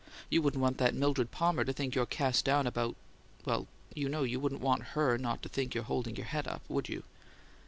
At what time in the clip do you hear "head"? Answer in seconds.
6.25-6.47